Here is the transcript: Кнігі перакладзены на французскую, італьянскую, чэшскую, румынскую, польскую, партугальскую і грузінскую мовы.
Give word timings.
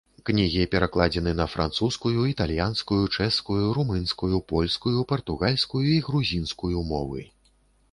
Кнігі 0.27 0.61
перакладзены 0.75 1.33
на 1.39 1.45
французскую, 1.55 2.13
італьянскую, 2.31 2.99
чэшскую, 3.15 3.59
румынскую, 3.79 4.41
польскую, 4.55 4.97
партугальскую 5.15 5.85
і 5.93 5.95
грузінскую 6.11 6.77
мовы. 6.93 7.21